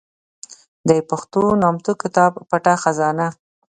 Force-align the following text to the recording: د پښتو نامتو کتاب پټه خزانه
د 0.89 0.91
پښتو 1.09 1.41
نامتو 1.61 1.91
کتاب 2.01 2.31
پټه 2.49 2.73
خزانه 2.83 3.27